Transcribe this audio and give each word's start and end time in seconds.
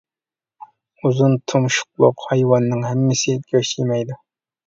ئۇزۇن 1.09 1.35
تۇمشۇقلۇق 1.51 2.25
ھايۋاننىڭ 2.29 2.81
ھەممىسى 2.87 3.35
گۆش 3.53 3.77
يېمەيدۇ. 3.83 4.17